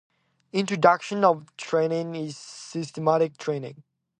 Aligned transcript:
Induction 0.51 1.45
training 1.57 2.15
is 2.15 2.35
systematic 2.35 3.37
training. 3.37 3.83